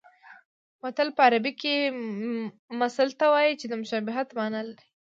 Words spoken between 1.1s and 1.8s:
په عربي کې